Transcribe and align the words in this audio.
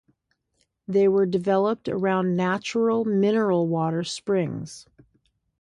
They 0.87 1.07
were 1.07 1.27
developed 1.27 1.87
around 1.87 2.35
natural 2.35 3.05
mineral 3.05 3.67
water 3.67 4.03
springs. 4.03 4.87